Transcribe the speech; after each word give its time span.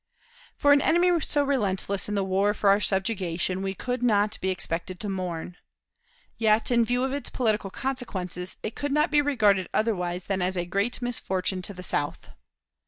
For 0.57 0.71
an 0.73 0.81
enemy 0.81 1.19
so 1.19 1.43
relentless 1.43 2.09
in 2.09 2.15
the 2.15 2.23
war 2.23 2.55
for 2.55 2.71
our 2.71 2.79
subjugation, 2.79 3.61
we 3.61 3.75
could 3.75 4.01
not 4.01 4.39
be 4.41 4.49
expected 4.49 4.99
to 4.99 5.09
mourn; 5.09 5.57
yet, 6.39 6.71
in 6.71 6.83
view 6.83 7.03
of 7.03 7.13
its 7.13 7.29
political 7.29 7.69
consequences, 7.69 8.57
it 8.63 8.75
could 8.75 8.91
not 8.91 9.11
be 9.11 9.21
regarded 9.21 9.69
otherwise 9.75 10.25
than 10.25 10.41
as 10.41 10.57
a 10.57 10.65
great 10.65 11.03
misfortune 11.03 11.61
to 11.61 11.73
the 11.75 11.83
South. 11.83 12.31